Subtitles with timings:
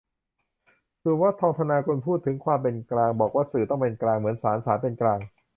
[1.03, 5.19] สุวัฒน์ ทองธนากุล พูดถึง ความเป็นกลาง บอกว่าสื่อต้องเป็นกลางเหมือนศาล ศาลเป็นกลาง